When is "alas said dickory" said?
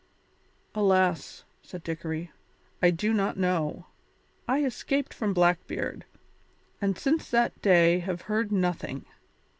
0.73-2.31